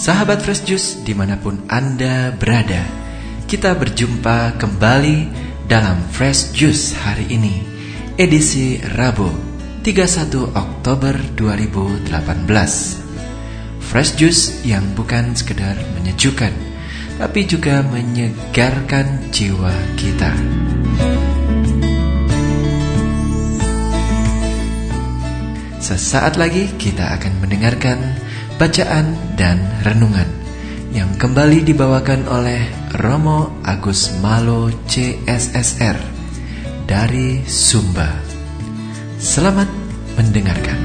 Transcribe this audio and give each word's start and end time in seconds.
Sahabat 0.00 0.40
Fresh 0.40 0.64
Juice 0.64 1.04
di 1.04 1.12
mana 1.12 1.36
pun 1.36 1.60
Anda 1.68 2.32
berada 2.32 2.80
Kita 3.44 3.76
berjumpa 3.76 4.56
kembali 4.56 5.28
dalam 5.68 6.00
Fresh 6.08 6.56
Juice 6.56 6.96
hari 6.96 7.28
ini 7.28 7.60
Edisi 8.16 8.80
Rabu 8.80 9.28
31 9.84 10.56
Oktober 10.56 11.12
2018 11.36 12.08
Fresh 13.92 14.16
Juice 14.16 14.64
yang 14.64 14.88
bukan 14.96 15.36
sekedar 15.36 15.76
menyejukkan 15.92 16.56
Tapi 17.20 17.40
juga 17.44 17.84
menyegarkan 17.84 19.28
jiwa 19.28 19.76
kita. 20.00 20.32
Sesaat 25.76 26.40
lagi 26.40 26.72
kita 26.80 27.20
akan 27.20 27.44
mendengarkan 27.44 28.29
bacaan 28.60 29.16
dan 29.40 29.56
renungan 29.88 30.28
yang 30.92 31.08
kembali 31.16 31.64
dibawakan 31.64 32.28
oleh 32.28 32.60
Romo 33.00 33.56
Agus 33.64 34.12
Malo 34.20 34.68
CSSR 34.84 35.96
dari 36.84 37.40
Sumba. 37.48 38.12
Selamat 39.16 39.64
mendengarkan. 40.20 40.76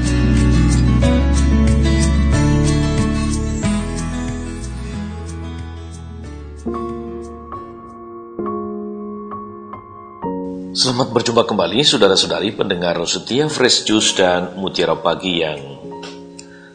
Selamat 10.72 11.12
berjumpa 11.12 11.44
kembali 11.44 11.84
saudara-saudari 11.84 12.56
pendengar 12.56 12.96
setia 13.04 13.52
Fresh 13.52 13.84
Juice 13.84 14.16
dan 14.16 14.56
Mutiara 14.56 14.96
Pagi 14.96 15.44
yang 15.44 15.75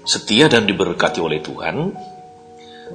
setia 0.02 0.50
dan 0.50 0.66
diberkati 0.66 1.22
oleh 1.22 1.38
Tuhan, 1.42 1.94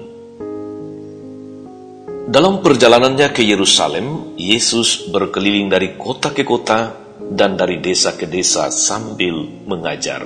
Dalam 2.30 2.62
perjalanannya 2.62 3.34
ke 3.34 3.42
Yerusalem, 3.42 4.38
Yesus 4.38 5.10
berkeliling 5.10 5.66
dari 5.66 5.98
kota 5.98 6.30
ke 6.30 6.46
kota 6.46 6.94
dan 7.18 7.58
dari 7.58 7.82
desa 7.82 8.14
ke 8.14 8.30
desa 8.30 8.70
sambil 8.70 9.42
mengajar. 9.66 10.22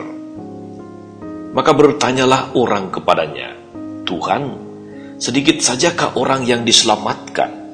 Maka 1.57 1.71
bertanyalah 1.73 2.53
orang 2.59 2.93
kepadanya, 2.93 3.57
Tuhan, 4.05 4.43
sedikit 5.17 5.65
sajakah 5.65 6.21
orang 6.21 6.45
yang 6.45 6.67
diselamatkan? 6.69 7.65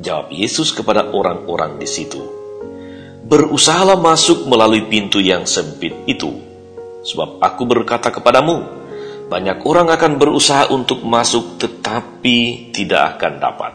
Jawab 0.00 0.32
Yesus 0.32 0.72
kepada 0.72 1.12
orang-orang 1.12 1.76
di 1.76 1.88
situ, 1.90 2.36
Berusahalah 3.26 3.98
masuk 3.98 4.46
melalui 4.46 4.86
pintu 4.86 5.18
yang 5.18 5.50
sempit 5.50 5.90
itu, 6.06 6.30
sebab 7.02 7.42
aku 7.42 7.66
berkata 7.66 8.14
kepadamu, 8.14 8.85
banyak 9.26 9.58
orang 9.66 9.90
akan 9.90 10.22
berusaha 10.22 10.70
untuk 10.70 11.02
masuk 11.02 11.58
tetapi 11.58 12.70
tidak 12.70 13.18
akan 13.18 13.32
dapat. 13.42 13.72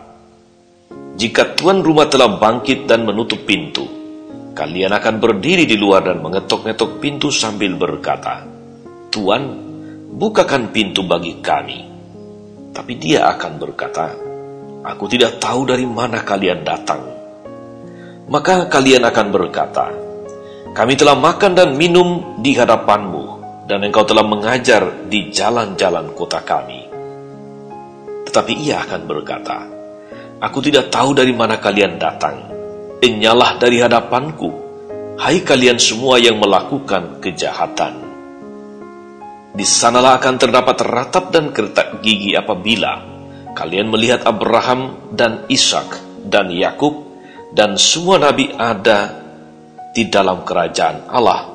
Jika 1.19 1.59
tuan 1.59 1.83
rumah 1.83 2.07
telah 2.07 2.39
bangkit 2.39 2.87
dan 2.87 3.03
menutup 3.03 3.43
pintu, 3.43 3.83
kalian 4.55 4.95
akan 4.95 5.19
berdiri 5.19 5.67
di 5.67 5.75
luar 5.75 6.07
dan 6.07 6.23
mengetok-ngetok 6.23 7.03
pintu 7.03 7.27
sambil 7.29 7.75
berkata, 7.75 8.47
Tuan, 9.11 9.43
bukakan 10.15 10.71
pintu 10.71 11.03
bagi 11.03 11.43
kami. 11.43 11.79
Tapi 12.71 12.93
dia 12.95 13.27
akan 13.35 13.51
berkata, 13.59 14.07
Aku 14.81 15.05
tidak 15.11 15.37
tahu 15.37 15.67
dari 15.67 15.83
mana 15.83 16.23
kalian 16.23 16.63
datang. 16.63 17.03
Maka 18.31 18.71
kalian 18.71 19.03
akan 19.03 19.27
berkata, 19.35 19.91
Kami 20.71 20.95
telah 20.95 21.19
makan 21.19 21.51
dan 21.53 21.75
minum 21.75 22.39
di 22.39 22.55
hadapanmu, 22.55 23.20
dan 23.65 23.85
engkau 23.85 24.03
telah 24.03 24.25
mengajar 24.25 25.05
di 25.05 25.29
jalan-jalan 25.29 26.11
kota 26.17 26.41
kami. 26.41 26.89
Tetapi 28.25 28.53
ia 28.57 28.81
akan 28.85 29.01
berkata, 29.05 29.57
Aku 30.41 30.57
tidak 30.65 30.89
tahu 30.89 31.13
dari 31.13 31.35
mana 31.37 31.61
kalian 31.61 32.01
datang. 32.01 32.49
Enyalah 33.01 33.61
dari 33.61 33.77
hadapanku, 33.81 34.49
hai 35.21 35.45
kalian 35.45 35.77
semua 35.77 36.17
yang 36.17 36.41
melakukan 36.41 37.21
kejahatan. 37.21 37.93
Di 39.51 39.65
sanalah 39.67 40.17
akan 40.17 40.35
terdapat 40.39 40.77
ratap 40.81 41.29
dan 41.29 41.51
kertak 41.51 41.99
gigi 42.01 42.33
apabila 42.33 43.03
kalian 43.51 43.91
melihat 43.91 44.23
Abraham 44.23 45.11
dan 45.11 45.43
Ishak 45.51 45.99
dan 46.23 46.49
Yakub 46.49 47.11
dan 47.51 47.75
semua 47.75 48.15
nabi 48.15 48.47
ada 48.55 49.11
di 49.91 50.07
dalam 50.07 50.47
kerajaan 50.47 51.11
Allah 51.11 51.50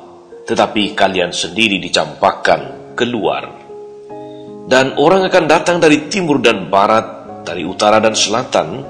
tetapi 0.47 0.95
kalian 0.95 1.35
sendiri 1.35 1.83
dicampakkan 1.83 2.95
keluar. 2.95 3.51
Dan 4.67 4.95
orang 4.99 5.27
akan 5.27 5.45
datang 5.47 5.77
dari 5.83 6.07
timur 6.07 6.43
dan 6.43 6.71
barat, 6.71 7.07
dari 7.47 7.63
utara 7.67 7.99
dan 7.99 8.15
selatan, 8.15 8.83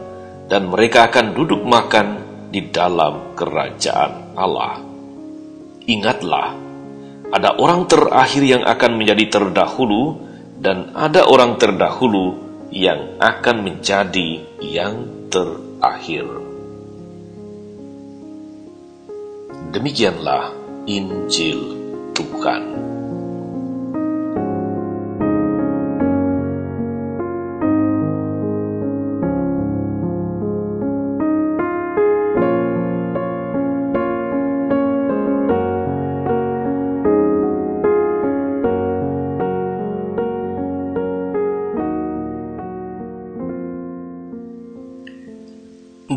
dan 0.49 0.69
mereka 0.69 1.09
akan 1.09 1.37
duduk 1.37 1.65
makan 1.65 2.23
di 2.49 2.69
dalam 2.73 3.37
kerajaan 3.37 4.37
Allah. 4.37 4.81
Ingatlah, 5.85 6.49
ada 7.33 7.61
orang 7.61 7.85
terakhir 7.85 8.43
yang 8.45 8.63
akan 8.65 8.97
menjadi 8.97 9.25
terdahulu, 9.29 10.25
dan 10.57 10.97
ada 10.97 11.29
orang 11.29 11.61
terdahulu 11.61 12.41
yang 12.73 13.21
akan 13.21 13.57
menjadi 13.61 14.41
yang 14.65 15.29
terakhir. 15.29 16.25
Demikianlah 19.77 20.56
Injil 20.87 21.75
Tuhan. 22.15 22.76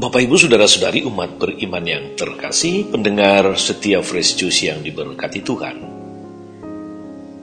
Bapak 0.09 0.25
Ibu 0.25 0.41
Saudara-saudari 0.41 1.05
umat 1.05 1.37
beriman 1.37 1.85
yang 1.85 2.17
terkasih, 2.17 2.89
pendengar 2.89 3.53
setia 3.61 4.01
Fresh 4.01 4.41
Juice 4.41 4.65
yang 4.65 4.81
diberkati 4.81 5.45
Tuhan. 5.45 5.77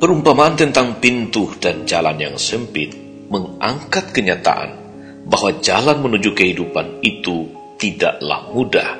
Perumpamaan 0.02 0.58
tentang 0.58 0.98
pintu 0.98 1.54
dan 1.62 1.86
jalan 1.86 2.18
yang 2.18 2.34
sempit 2.34 2.90
mengangkat 3.30 4.10
kenyataan 4.10 4.82
bahwa 5.30 5.62
jalan 5.62 6.10
menuju 6.10 6.34
kehidupan 6.34 7.06
itu 7.06 7.46
tidaklah 7.78 8.50
mudah. 8.50 8.98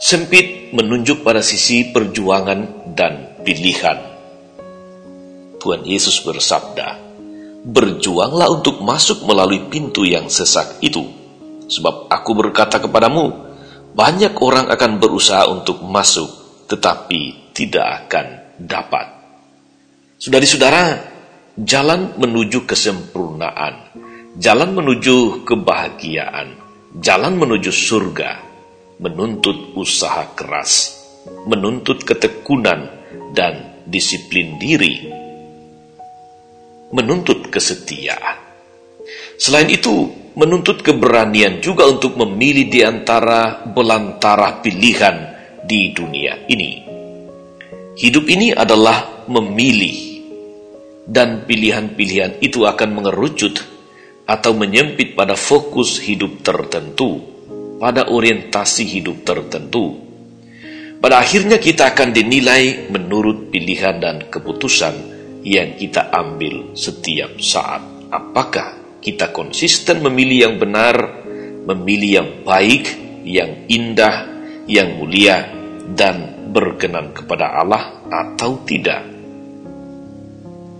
Sempit 0.00 0.72
menunjuk 0.72 1.20
pada 1.20 1.44
sisi 1.44 1.92
perjuangan 1.92 2.88
dan 2.96 3.36
pilihan. 3.44 4.00
Tuhan 5.60 5.84
Yesus 5.84 6.24
bersabda, 6.24 6.96
"Berjuanglah 7.68 8.48
untuk 8.48 8.80
masuk 8.80 9.28
melalui 9.28 9.60
pintu 9.68 10.08
yang 10.08 10.32
sesak 10.32 10.80
itu." 10.80 11.20
Sebab 11.72 12.12
aku 12.12 12.30
berkata 12.36 12.76
kepadamu, 12.76 13.32
banyak 13.96 14.36
orang 14.44 14.68
akan 14.68 15.00
berusaha 15.00 15.48
untuk 15.48 15.80
masuk, 15.80 16.28
tetapi 16.68 17.52
tidak 17.56 18.04
akan 18.04 18.26
dapat. 18.60 19.06
Saudari-saudara, 20.20 21.00
jalan 21.56 22.16
menuju 22.20 22.68
kesempurnaan, 22.68 23.92
jalan 24.36 24.70
menuju 24.76 25.48
kebahagiaan, 25.48 26.56
jalan 27.00 27.40
menuju 27.40 27.72
surga, 27.72 28.40
menuntut 29.00 29.76
usaha 29.76 30.28
keras, 30.36 30.92
menuntut 31.48 32.04
ketekunan 32.04 32.88
dan 33.32 33.82
disiplin 33.88 34.56
diri, 34.60 35.08
menuntut 36.92 37.48
kesetiaan. 37.48 38.38
Selain 39.36 39.66
itu, 39.68 40.21
menuntut 40.32 40.80
keberanian 40.80 41.60
juga 41.60 41.84
untuk 41.84 42.16
memilih 42.16 42.66
di 42.72 42.80
antara 42.80 43.68
belantara 43.68 44.64
pilihan 44.64 45.16
di 45.64 45.92
dunia 45.92 46.48
ini. 46.48 46.88
Hidup 47.92 48.24
ini 48.32 48.56
adalah 48.56 49.28
memilih, 49.28 49.96
dan 51.04 51.44
pilihan-pilihan 51.44 52.40
itu 52.40 52.64
akan 52.64 52.90
mengerucut 52.96 53.60
atau 54.24 54.52
menyempit 54.56 55.12
pada 55.12 55.36
fokus 55.36 56.00
hidup 56.00 56.40
tertentu, 56.40 57.20
pada 57.76 58.08
orientasi 58.08 58.88
hidup 58.88 59.28
tertentu. 59.28 60.00
Pada 61.02 61.18
akhirnya 61.18 61.58
kita 61.58 61.92
akan 61.92 62.14
dinilai 62.14 62.88
menurut 62.88 63.50
pilihan 63.50 63.98
dan 63.98 64.16
keputusan 64.30 64.94
yang 65.42 65.74
kita 65.74 66.14
ambil 66.14 66.78
setiap 66.78 67.42
saat. 67.42 67.82
Apakah 68.08 68.81
kita 69.02 69.34
konsisten 69.34 69.98
memilih 70.00 70.48
yang 70.48 70.56
benar, 70.62 70.96
memilih 71.66 72.10
yang 72.22 72.30
baik, 72.46 72.84
yang 73.26 73.66
indah, 73.66 74.30
yang 74.70 74.94
mulia, 74.96 75.50
dan 75.90 76.48
berkenan 76.54 77.10
kepada 77.10 77.58
Allah 77.58 78.06
atau 78.06 78.62
tidak? 78.62 79.02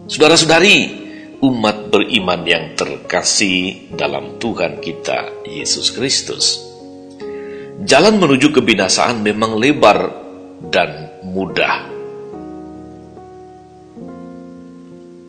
Saudara-saudari, 0.07 1.03
umat 1.43 1.91
beriman 1.91 2.47
yang 2.47 2.79
terkasih 2.79 3.91
dalam 3.91 4.39
Tuhan 4.39 4.79
kita 4.79 5.43
Yesus 5.51 5.91
Kristus. 5.91 6.63
Jalan 7.83 8.23
menuju 8.23 8.55
kebinasaan 8.55 9.27
memang 9.27 9.59
lebar 9.59 10.15
dan 10.71 11.19
mudah. 11.27 11.92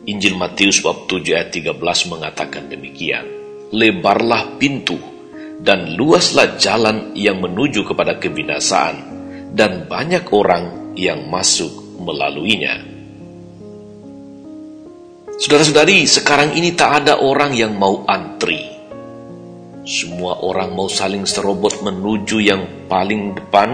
Injil 0.04 0.36
Matius 0.36 0.84
bab 0.84 1.08
7 1.08 1.32
ayat 1.32 1.48
13 1.48 2.12
mengatakan 2.12 2.68
demikian. 2.68 3.24
Lebarlah 3.72 4.60
pintu 4.60 5.00
dan 5.64 5.96
luaslah 5.96 6.60
jalan 6.60 7.16
yang 7.16 7.40
menuju 7.40 7.88
kepada 7.88 8.20
kebinasaan 8.20 8.96
dan 9.56 9.88
banyak 9.88 10.28
orang 10.28 10.92
yang 10.92 11.24
masuk 11.32 11.72
melaluinya. 12.04 12.84
Saudara-saudari, 15.40 16.04
sekarang 16.04 16.52
ini 16.54 16.76
tak 16.76 17.04
ada 17.04 17.24
orang 17.24 17.56
yang 17.56 17.72
mau 17.74 18.04
antri. 18.04 18.60
Semua 19.88 20.36
orang 20.44 20.76
mau 20.76 20.86
saling 20.86 21.24
serobot 21.24 21.80
menuju 21.80 22.44
yang 22.44 22.86
paling 22.92 23.34
depan, 23.34 23.70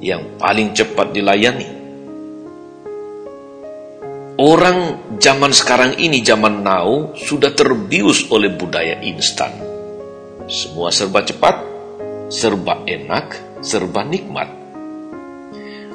yang 0.00 0.40
paling 0.40 0.72
cepat 0.72 1.12
dilayani. 1.12 1.77
Orang 4.38 5.10
zaman 5.18 5.50
sekarang 5.50 5.98
ini, 5.98 6.22
zaman 6.22 6.62
now, 6.62 7.10
sudah 7.18 7.50
terbius 7.58 8.30
oleh 8.30 8.54
budaya 8.54 9.02
instan. 9.02 9.50
Semua 10.46 10.94
serba 10.94 11.26
cepat, 11.26 11.58
serba 12.30 12.86
enak, 12.86 13.58
serba 13.66 14.06
nikmat. 14.06 14.46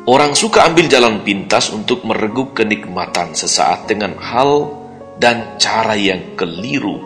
Orang 0.03 0.35
suka 0.35 0.67
ambil 0.67 0.91
jalan 0.91 1.23
pintas 1.23 1.71
untuk 1.71 2.03
mereguk 2.03 2.51
kenikmatan 2.51 3.31
sesaat 3.31 3.87
dengan 3.87 4.19
hal 4.19 4.75
dan 5.15 5.55
cara 5.55 5.95
yang 5.95 6.35
keliru. 6.35 6.99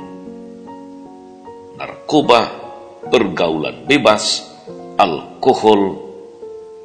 Narkoba, 1.77 2.49
pergaulan 3.13 3.85
bebas, 3.85 4.41
alkohol, 4.97 6.01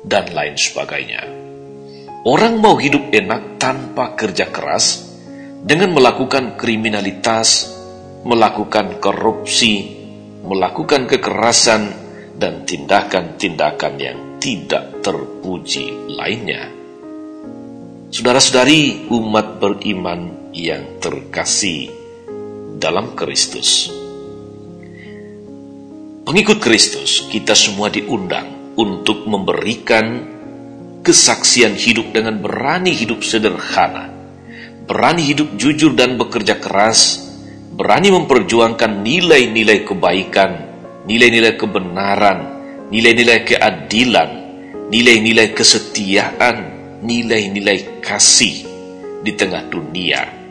dan 0.04 0.28
lain 0.36 0.60
sebagainya. 0.60 1.41
Orang 2.22 2.62
mau 2.62 2.78
hidup 2.78 3.10
enak 3.10 3.58
tanpa 3.58 4.14
kerja 4.14 4.46
keras 4.46 5.10
dengan 5.58 5.90
melakukan 5.90 6.54
kriminalitas, 6.54 7.66
melakukan 8.22 9.02
korupsi, 9.02 9.90
melakukan 10.46 11.10
kekerasan, 11.10 11.90
dan 12.38 12.62
tindakan-tindakan 12.62 13.94
yang 13.98 14.18
tidak 14.38 15.02
terpuji 15.02 16.14
lainnya. 16.14 16.70
Saudara-saudari 18.14 19.10
umat 19.10 19.58
beriman 19.58 20.50
yang 20.54 21.02
terkasih 21.02 21.90
dalam 22.78 23.18
Kristus. 23.18 23.90
Pengikut 26.22 26.62
Kristus, 26.62 27.26
kita 27.34 27.58
semua 27.58 27.90
diundang 27.90 28.74
untuk 28.78 29.26
memberikan 29.26 30.31
kesaksian 31.02 31.74
hidup 31.74 32.14
dengan 32.14 32.38
berani 32.38 32.94
hidup 32.94 33.26
sederhana, 33.26 34.10
berani 34.86 35.26
hidup 35.26 35.58
jujur 35.58 35.98
dan 35.98 36.14
bekerja 36.14 36.62
keras, 36.62 37.26
berani 37.74 38.14
memperjuangkan 38.14 39.02
nilai-nilai 39.02 39.82
kebaikan, 39.82 40.52
nilai-nilai 41.10 41.58
kebenaran, 41.58 42.38
nilai-nilai 42.94 43.42
keadilan, 43.42 44.30
nilai-nilai 44.88 45.50
kesetiaan, 45.50 46.56
nilai-nilai 47.02 48.00
kasih 48.00 48.70
di 49.22 49.32
tengah 49.34 49.66
dunia 49.70 50.42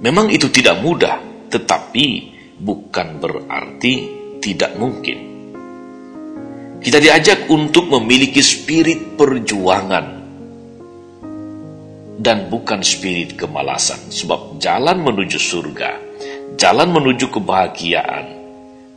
Memang 0.00 0.32
itu 0.32 0.48
tidak 0.48 0.80
mudah, 0.80 1.20
tetapi 1.52 2.06
bukan 2.56 3.20
berarti 3.20 3.94
tidak 4.40 4.72
mungkin. 4.80 5.29
Kita 6.80 6.96
diajak 6.96 7.52
untuk 7.52 7.92
memiliki 7.92 8.40
spirit 8.40 9.12
perjuangan 9.20 10.06
dan 12.16 12.48
bukan 12.48 12.80
spirit 12.80 13.36
kemalasan, 13.36 14.08
sebab 14.08 14.56
jalan 14.56 15.04
menuju 15.04 15.36
surga, 15.36 16.00
jalan 16.56 16.88
menuju 16.88 17.28
kebahagiaan, 17.36 18.26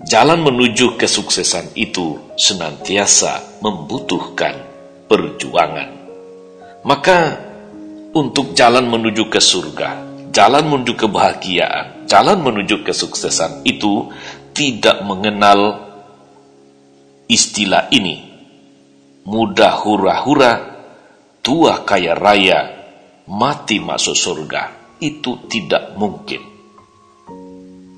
jalan 0.07 0.39
menuju 0.47 0.95
kesuksesan 0.95 1.75
itu 1.75 2.19
senantiasa 2.39 3.59
membutuhkan 3.59 4.55
perjuangan. 5.11 5.91
Maka, 6.87 7.19
untuk 8.15 8.55
jalan 8.55 8.87
menuju 8.87 9.27
ke 9.27 9.43
surga, 9.43 10.03
jalan 10.31 10.71
menuju 10.71 10.95
kebahagiaan, 10.95 12.07
jalan 12.07 12.39
menuju 12.39 12.79
kesuksesan 12.79 13.67
itu 13.67 14.07
tidak 14.55 15.03
mengenal 15.03 15.92
istilah 17.27 17.91
ini. 17.91 18.31
Mudah 19.23 19.79
hura-hura, 19.83 20.53
tua 21.39 21.87
kaya 21.87 22.15
raya, 22.15 22.59
mati 23.27 23.79
masuk 23.79 24.15
surga. 24.15 24.95
Itu 24.99 25.47
tidak 25.47 25.95
mungkin. 25.95 26.41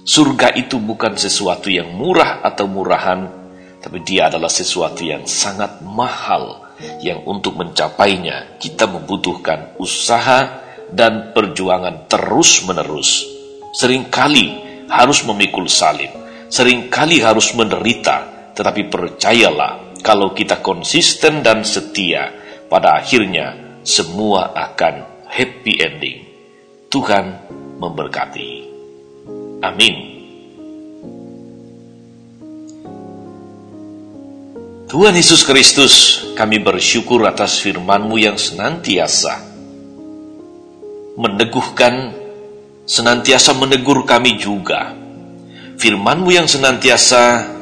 Surga 0.05 0.53
itu 0.53 0.77
bukan 0.77 1.17
sesuatu 1.17 1.73
yang 1.73 1.93
murah 1.97 2.45
atau 2.45 2.69
murahan, 2.69 3.25
tapi 3.81 4.05
dia 4.05 4.29
adalah 4.29 4.49
sesuatu 4.49 5.01
yang 5.01 5.25
sangat 5.25 5.81
mahal, 5.81 6.61
yang 7.01 7.25
untuk 7.25 7.57
mencapainya 7.57 8.61
kita 8.61 8.85
membutuhkan 8.85 9.73
usaha, 9.81 10.65
dan 10.93 11.33
perjuangan 11.33 12.05
terus-menerus. 12.05 13.25
Seringkali 13.73 14.45
harus 14.87 15.25
memikul 15.25 15.65
salib, 15.65 16.13
sering 16.47 16.87
kali 16.93 17.19
harus 17.19 17.51
menderita, 17.57 18.34
tetapi 18.55 18.87
percayalah, 18.87 19.99
kalau 19.99 20.31
kita 20.31 20.63
konsisten 20.63 21.43
dan 21.43 21.67
setia, 21.67 22.31
pada 22.71 23.03
akhirnya 23.03 23.79
semua 23.83 24.55
akan 24.55 25.27
happy 25.27 25.73
ending. 25.83 26.19
Tuhan 26.87 27.25
memberkati. 27.77 28.51
Amin. 29.59 29.95
Tuhan 34.85 35.11
Yesus 35.11 35.43
Kristus, 35.43 36.23
kami 36.39 36.63
bersyukur 36.63 37.19
atas 37.27 37.59
firman-Mu 37.59 38.15
yang 38.15 38.39
senantiasa 38.39 39.43
meneguhkan, 41.19 42.15
senantiasa 42.87 43.55
menegur 43.59 44.07
kami 44.07 44.39
juga. 44.39 44.95
Firman-Mu 45.75 46.29
yang 46.31 46.47
senantiasa 46.47 47.54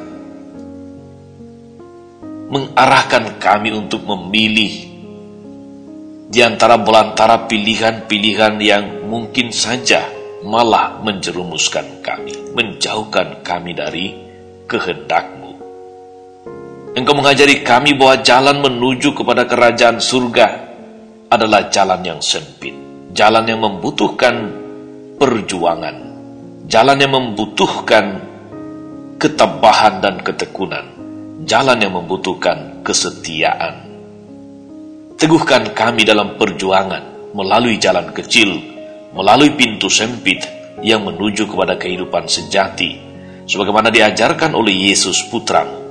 mengarahkan 2.54 3.42
kami 3.42 3.74
untuk 3.74 4.06
memilih 4.06 4.94
di 6.30 6.38
antara 6.38 6.78
belantara 6.78 7.50
pilihan-pilihan 7.50 8.54
yang 8.62 9.10
mungkin 9.10 9.50
saja 9.50 10.06
malah 10.46 11.02
menjerumuskan 11.02 11.98
kami, 11.98 12.54
menjauhkan 12.54 13.42
kami 13.42 13.74
dari 13.74 14.14
kehendak-Mu. 14.70 15.52
Engkau 16.94 17.14
mengajari 17.18 17.66
kami 17.66 17.98
bahwa 17.98 18.22
jalan 18.22 18.62
menuju 18.62 19.18
kepada 19.18 19.50
kerajaan 19.50 19.98
surga 19.98 20.46
adalah 21.34 21.66
jalan 21.74 22.06
yang 22.06 22.22
sempit 22.22 22.84
jalan 23.14 23.46
yang 23.46 23.62
membutuhkan 23.62 24.34
perjuangan, 25.22 25.96
jalan 26.66 26.98
yang 26.98 27.14
membutuhkan 27.14 28.18
ketabahan 29.22 30.02
dan 30.02 30.18
ketekunan, 30.18 30.93
jalan 31.44 31.78
yang 31.80 31.94
membutuhkan 31.96 32.82
kesetiaan. 32.84 33.84
Teguhkan 35.14 35.72
kami 35.72 36.02
dalam 36.02 36.36
perjuangan 36.40 37.32
melalui 37.32 37.78
jalan 37.78 38.10
kecil, 38.10 38.50
melalui 39.14 39.54
pintu 39.54 39.86
sempit 39.88 40.42
yang 40.82 41.06
menuju 41.06 41.46
kepada 41.48 41.78
kehidupan 41.78 42.26
sejati, 42.26 42.98
sebagaimana 43.46 43.88
diajarkan 43.94 44.52
oleh 44.52 44.90
Yesus 44.90 45.22
Putramu. 45.30 45.84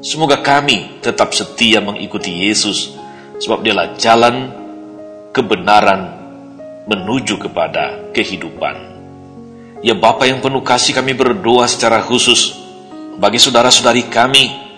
Semoga 0.00 0.40
kami 0.40 1.02
tetap 1.04 1.36
setia 1.36 1.84
mengikuti 1.84 2.48
Yesus, 2.48 2.96
sebab 3.42 3.60
dialah 3.60 4.00
jalan 4.00 4.48
kebenaran 5.34 6.20
menuju 6.88 7.36
kepada 7.36 8.12
kehidupan. 8.16 8.88
Ya 9.80 9.96
Bapa 9.96 10.28
yang 10.28 10.40
penuh 10.40 10.60
kasih 10.60 10.92
kami 10.92 11.16
berdoa 11.16 11.64
secara 11.64 12.00
khusus 12.04 12.56
bagi 13.20 13.36
saudara-saudari 13.36 14.08
kami, 14.08 14.69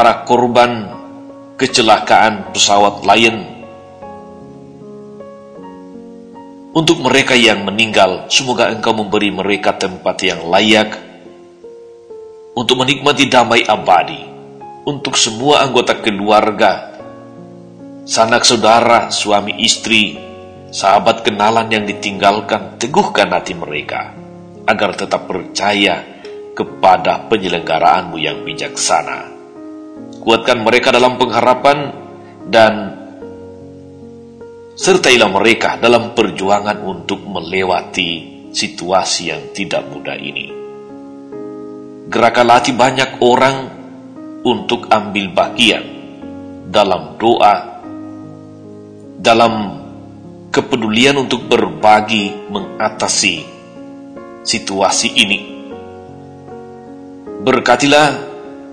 para 0.00 0.24
korban 0.24 0.88
kecelakaan 1.60 2.56
pesawat 2.56 3.04
Lion. 3.04 3.44
Untuk 6.72 7.04
mereka 7.04 7.36
yang 7.36 7.68
meninggal, 7.68 8.24
semoga 8.32 8.72
Engkau 8.72 8.96
memberi 8.96 9.28
mereka 9.28 9.76
tempat 9.76 10.16
yang 10.24 10.48
layak 10.48 10.96
untuk 12.56 12.80
menikmati 12.80 13.28
damai 13.28 13.68
abadi. 13.68 14.24
Untuk 14.88 15.20
semua 15.20 15.68
anggota 15.68 16.00
keluarga, 16.00 16.96
sanak 18.08 18.48
saudara, 18.48 19.12
suami 19.12 19.60
istri, 19.60 20.16
sahabat 20.72 21.28
kenalan 21.28 21.68
yang 21.68 21.84
ditinggalkan, 21.84 22.80
teguhkan 22.80 23.36
hati 23.36 23.52
mereka 23.52 24.16
agar 24.64 24.96
tetap 24.96 25.28
percaya 25.28 26.00
kepada 26.56 27.28
penyelenggaraanmu 27.28 28.16
yang 28.16 28.40
bijaksana. 28.48 29.39
Kuatkan 30.20 30.60
mereka 30.60 30.92
dalam 30.92 31.16
pengharapan 31.16 31.78
dan 32.44 32.72
sertailah 34.76 35.32
mereka 35.32 35.80
dalam 35.80 36.12
perjuangan 36.12 36.80
untuk 36.84 37.24
melewati 37.24 38.10
situasi 38.52 39.32
yang 39.32 39.52
tidak 39.56 39.84
mudah 39.88 40.16
ini. 40.20 40.46
Gerakan 42.10 42.46
latih 42.48 42.76
banyak 42.76 43.10
orang 43.24 43.56
untuk 44.44 44.88
ambil 44.92 45.32
bagian 45.32 45.84
dalam 46.68 47.16
doa, 47.16 47.80
dalam 49.20 49.52
kepedulian 50.50 51.16
untuk 51.16 51.46
berbagi 51.48 52.50
mengatasi 52.50 53.36
situasi 54.42 55.08
ini. 55.16 55.40
Berkatilah 57.40 58.29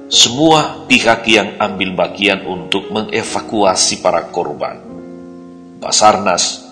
semua 0.07 0.87
pihak 0.87 1.27
yang 1.27 1.59
ambil 1.59 1.91
bagian 2.07 2.47
untuk 2.47 2.87
mengevakuasi 2.95 3.99
para 3.99 4.31
korban. 4.31 4.79
Basarnas, 5.83 6.63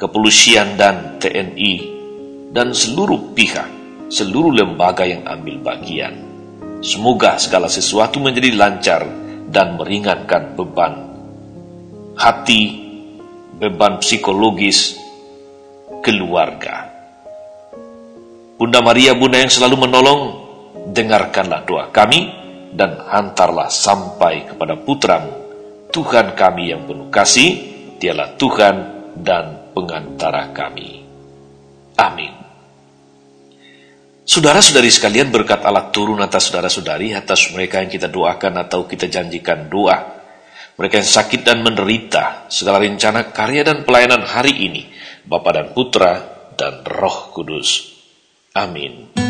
kepolisian 0.00 0.80
dan 0.80 1.20
TNI, 1.20 1.72
dan 2.56 2.72
seluruh 2.72 3.36
pihak, 3.36 3.68
seluruh 4.08 4.56
lembaga 4.56 5.04
yang 5.04 5.28
ambil 5.28 5.60
bagian. 5.60 6.16
Semoga 6.80 7.36
segala 7.36 7.68
sesuatu 7.68 8.24
menjadi 8.24 8.56
lancar 8.56 9.04
dan 9.52 9.76
meringankan 9.76 10.56
beban 10.56 11.10
hati, 12.20 12.62
beban 13.56 13.96
psikologis, 14.00 14.96
keluarga. 16.04 16.88
Bunda 18.60 18.84
Maria, 18.84 19.16
Bunda 19.16 19.40
yang 19.40 19.48
selalu 19.48 19.88
menolong, 19.88 20.39
dengarkanlah 20.90 21.62
doa 21.64 21.88
kami 21.94 22.30
dan 22.74 22.98
hantarlah 23.10 23.70
sampai 23.70 24.54
kepada 24.54 24.78
putramu, 24.78 25.32
Tuhan 25.90 26.38
kami 26.38 26.70
yang 26.70 26.86
penuh 26.86 27.10
kasih, 27.10 27.50
dialah 27.98 28.38
Tuhan 28.38 28.76
dan 29.18 29.74
pengantara 29.74 30.54
kami. 30.54 31.02
Amin. 31.98 32.32
Saudara-saudari 34.30 34.94
sekalian 34.94 35.34
berkat 35.34 35.66
Allah 35.66 35.90
turun 35.90 36.22
atas 36.22 36.48
saudara-saudari 36.48 37.10
atas 37.18 37.50
mereka 37.50 37.82
yang 37.82 37.90
kita 37.90 38.06
doakan 38.06 38.62
atau 38.62 38.86
kita 38.86 39.10
janjikan 39.10 39.66
doa. 39.66 40.22
Mereka 40.78 41.02
yang 41.02 41.10
sakit 41.10 41.42
dan 41.42 41.66
menderita, 41.66 42.46
segala 42.46 42.80
rencana 42.80 43.34
karya 43.34 43.66
dan 43.66 43.82
pelayanan 43.82 44.22
hari 44.22 44.54
ini, 44.54 44.86
Bapa 45.26 45.50
dan 45.52 45.74
Putra 45.74 46.12
dan 46.54 46.86
Roh 46.86 47.34
Kudus. 47.34 47.90
Amin. 48.54 49.29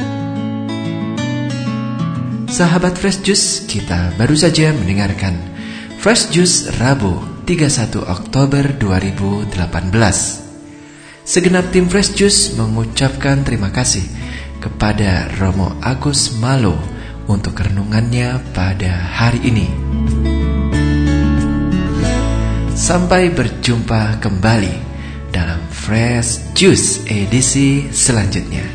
Sahabat 2.60 2.92
Fresh 2.92 3.24
Juice, 3.24 3.64
kita 3.64 4.12
baru 4.20 4.36
saja 4.36 4.68
mendengarkan 4.76 5.32
Fresh 5.96 6.28
Juice 6.28 6.68
Rabu 6.76 7.16
31 7.48 8.04
Oktober 8.04 8.76
2018. 8.76 9.48
Segenap 11.24 11.72
tim 11.72 11.88
Fresh 11.88 12.20
Juice 12.20 12.52
mengucapkan 12.60 13.48
terima 13.48 13.72
kasih 13.72 14.04
kepada 14.60 15.32
Romo 15.40 15.72
Agus 15.80 16.36
Malo 16.36 16.76
untuk 17.32 17.56
renungannya 17.64 18.52
pada 18.52 19.08
hari 19.08 19.40
ini. 19.40 19.64
Sampai 22.76 23.32
berjumpa 23.32 24.20
kembali 24.20 24.74
dalam 25.32 25.64
Fresh 25.72 26.52
Juice 26.52 27.08
edisi 27.08 27.88
selanjutnya. 27.88 28.68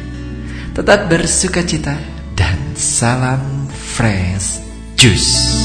Tetap 0.73 1.05
bersuka 1.05 1.61
cita 1.61 1.93
dan 2.33 2.73
salam 2.73 3.54
fresh 3.95 4.59
juice. 4.97 5.64